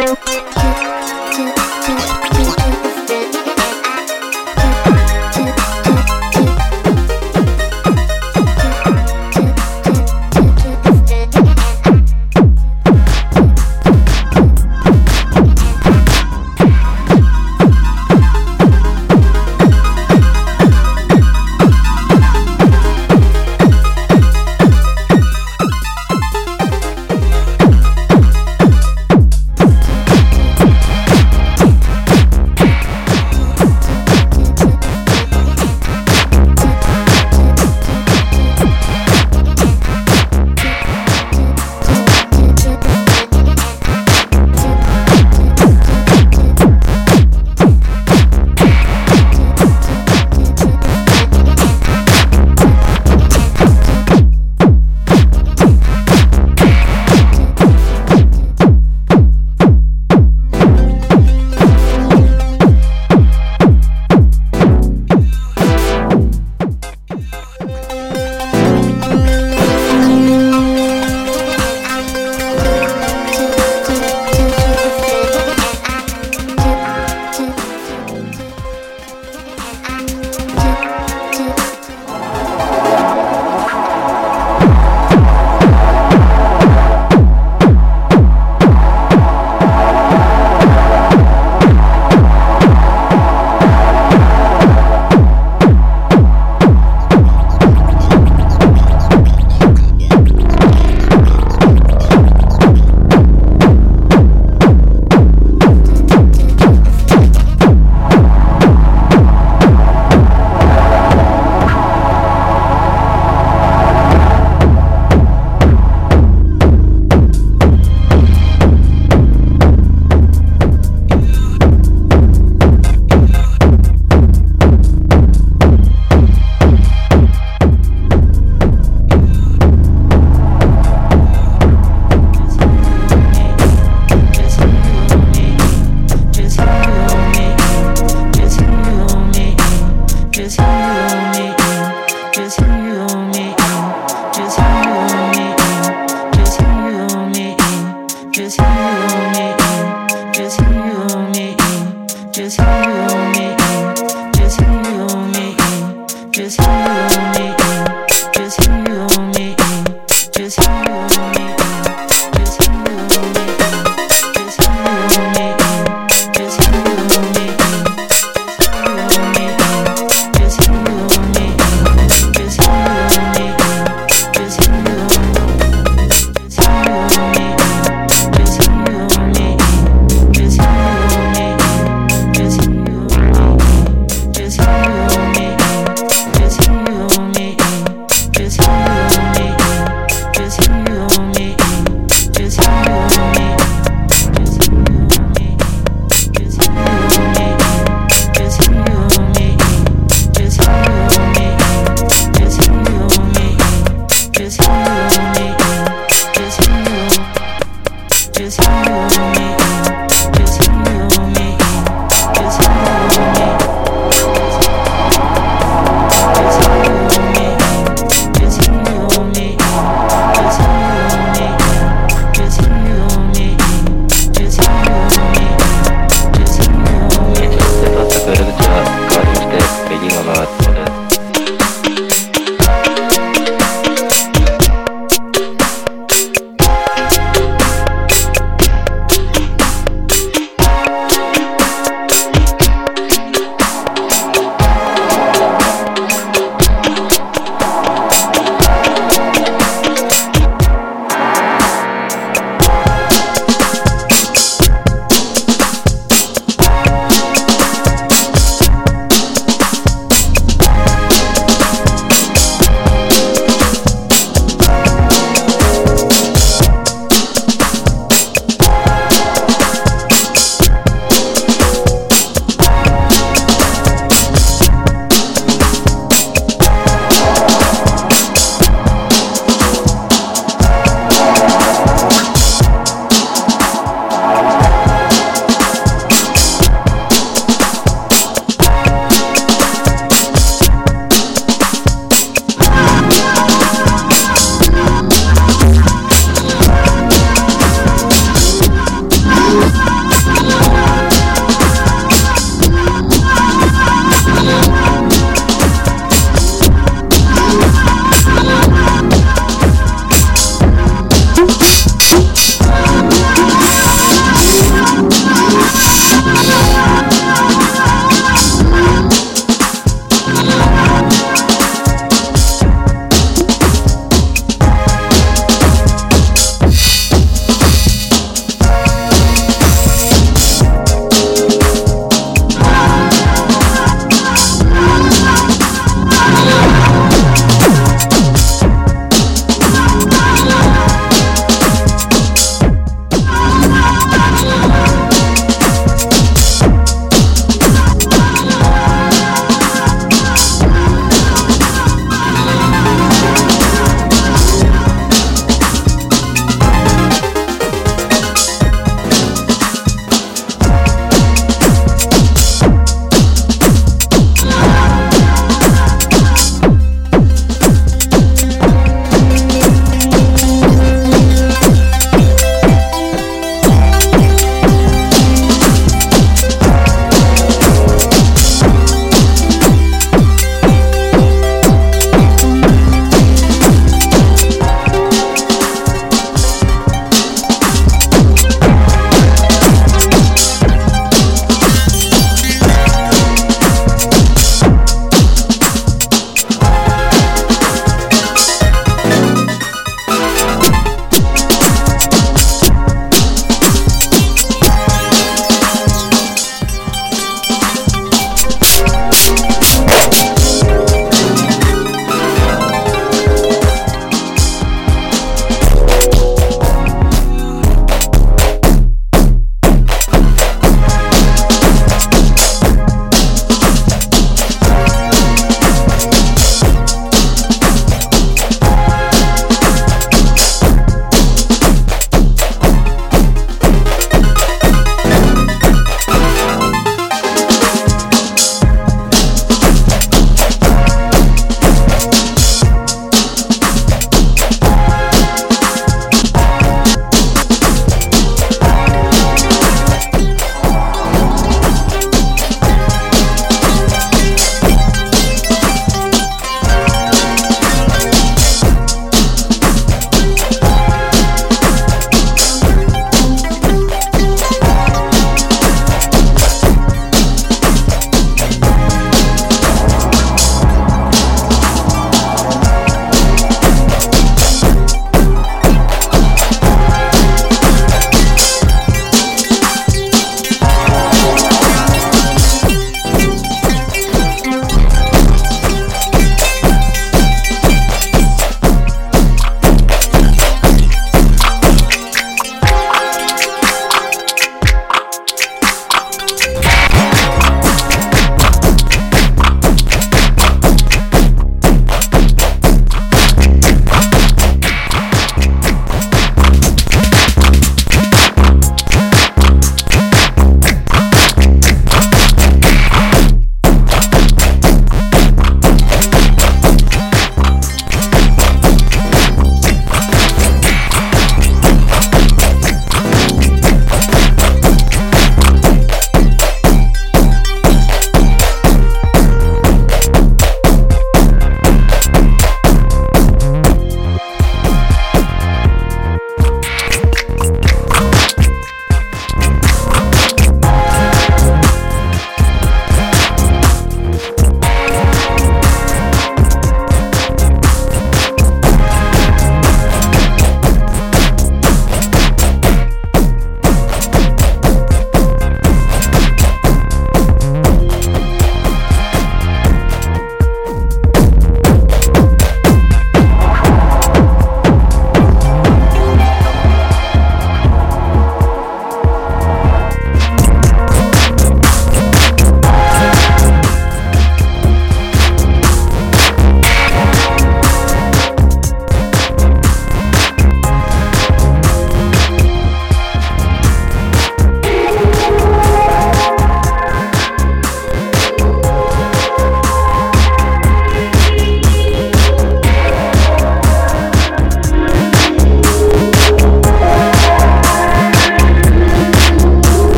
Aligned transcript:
Just 0.00 0.49